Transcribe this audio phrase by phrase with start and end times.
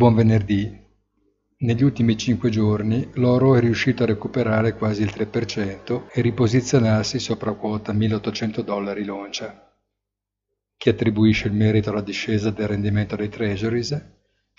[0.00, 0.82] Buon venerdì.
[1.58, 7.52] Negli ultimi cinque giorni l'oro è riuscito a recuperare quasi il 3% e riposizionarsi sopra
[7.52, 9.70] quota 1800 dollari l'oncia.
[10.78, 14.02] Chi attribuisce il merito alla discesa del rendimento dei treasuries,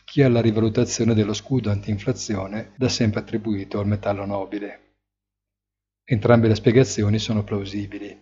[0.05, 4.79] chi alla rivalutazione dello scudo anti-inflazione da sempre attribuito al metallo nobile.
[6.03, 8.15] Entrambe le spiegazioni sono plausibili.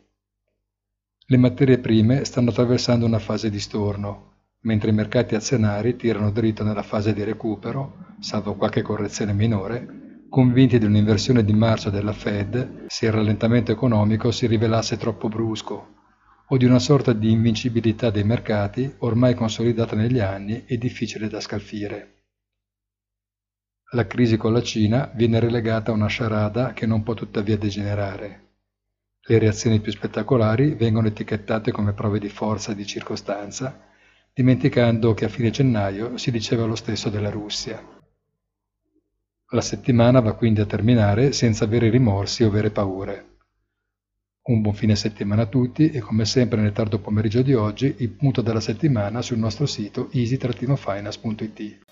[1.25, 6.63] Le materie prime stanno attraversando una fase di storno, mentre i mercati azionari tirano dritto
[6.63, 12.85] nella fase di recupero, salvo qualche correzione minore, convinti di un'inversione di marcia della Fed
[12.87, 15.95] se il rallentamento economico si rivelasse troppo brusco,
[16.47, 21.39] o di una sorta di invincibilità dei mercati ormai consolidata negli anni e difficile da
[21.39, 22.15] scalfire.
[23.91, 28.47] La crisi con la Cina viene relegata a una sciarada che non può tuttavia degenerare.
[29.21, 33.87] Le reazioni più spettacolari vengono etichettate come prove di forza e di circostanza
[34.33, 37.81] dimenticando che a fine gennaio si diceva lo stesso della Russia.
[39.51, 43.37] La settimana va quindi a terminare senza avere rimorsi o vere paure.
[44.49, 48.09] Un buon fine settimana a tutti e come sempre nel tardo pomeriggio di oggi il
[48.09, 51.88] punto della settimana sul nostro sito easy-finance.it.